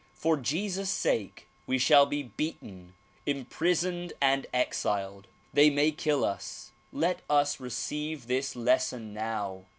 For 0.15 0.35
Jesus' 0.35 0.89
sake 0.89 1.47
we 1.67 1.77
shall 1.77 2.07
be 2.07 2.23
beaten, 2.23 2.95
imprisoned 3.27 4.13
and 4.19 4.47
exiled. 4.51 5.27
They 5.53 5.69
may 5.69 5.91
kill 5.91 6.25
us. 6.25 6.71
Let 6.91 7.21
us 7.29 7.59
receive 7.59 8.25
this 8.25 8.55
lesson 8.55 9.13
now. 9.13 9.65